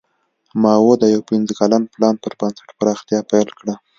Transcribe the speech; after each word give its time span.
ماوو 0.61 0.93
د 1.01 1.03
یو 1.13 1.21
پنځه 1.29 1.53
کلن 1.59 1.83
پلان 1.93 2.15
پر 2.23 2.33
بنسټ 2.39 2.67
پراختیا 2.79 3.19
پیل 3.31 3.49
کړه. 3.59 3.73